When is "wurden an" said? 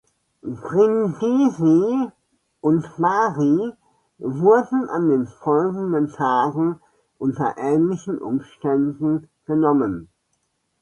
4.17-5.09